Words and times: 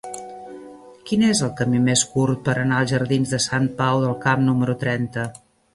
Quin 1.09 1.25
és 1.27 1.41
el 1.47 1.51
camí 1.59 1.81
més 1.89 2.05
curt 2.15 2.41
per 2.49 2.57
anar 2.63 2.81
als 2.81 2.93
jardins 2.95 3.35
de 3.37 3.43
Sant 3.49 3.73
Pau 3.83 4.05
del 4.07 4.19
Camp 4.27 4.47
número 4.51 4.81
trenta? 4.89 5.33